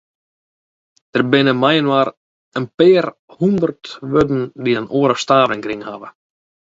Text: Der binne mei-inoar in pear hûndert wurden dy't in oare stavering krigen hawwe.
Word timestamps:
Der 1.13 1.23
binne 1.33 1.53
mei-inoar 1.61 2.09
in 2.59 2.65
pear 2.77 3.07
hûndert 3.37 3.83
wurden 4.11 4.41
dy't 4.63 4.79
in 4.81 4.91
oare 4.99 5.15
stavering 5.23 5.63
krigen 5.63 5.87
hawwe. 5.89 6.07